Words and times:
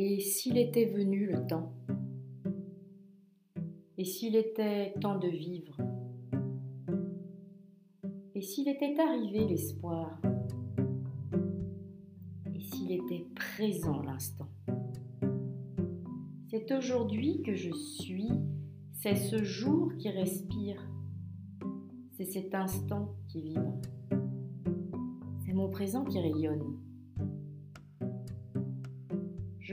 Et 0.00 0.20
s'il 0.20 0.56
était 0.58 0.84
venu 0.84 1.26
le 1.26 1.44
temps? 1.48 1.72
Et 3.96 4.04
s'il 4.04 4.36
était 4.36 4.94
temps 5.00 5.18
de 5.18 5.26
vivre? 5.26 5.76
Et 8.36 8.40
s'il 8.40 8.68
était 8.68 8.94
arrivé 9.00 9.44
l'espoir? 9.44 10.20
Et 12.54 12.60
s'il 12.60 12.92
était 12.92 13.26
présent 13.34 14.00
l'instant? 14.02 14.46
C'est 16.46 16.70
aujourd'hui 16.70 17.42
que 17.42 17.56
je 17.56 17.72
suis, 17.72 18.30
c'est 18.92 19.16
ce 19.16 19.42
jour 19.42 19.92
qui 19.98 20.10
respire, 20.10 20.80
c'est 22.12 22.24
cet 22.24 22.54
instant 22.54 23.16
qui 23.26 23.42
vibre, 23.42 23.80
c'est 25.44 25.54
mon 25.54 25.68
présent 25.68 26.04
qui 26.04 26.20
rayonne. 26.20 26.87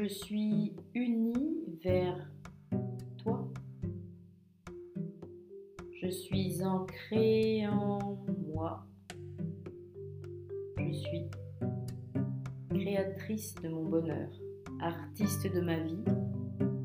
Je 0.06 0.14
suis 0.14 0.76
unie 0.94 1.80
vers 1.84 2.32
toi. 3.18 3.52
Je 6.00 6.08
suis 6.12 6.64
ancrée 6.64 7.68
en 7.68 8.24
moi. 8.48 8.86
Je 10.78 10.92
suis 10.94 11.26
créatrice 12.70 13.56
de 13.56 13.70
mon 13.70 13.86
bonheur, 13.86 14.30
artiste 14.80 15.52
de 15.52 15.62
ma 15.62 15.80
vie, 15.80 16.04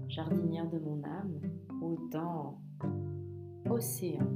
jardinière 0.09 0.71
de 0.71 0.79
mon 0.79 1.05
âme, 1.05 1.41
autant 1.83 2.63
océan. 3.69 4.33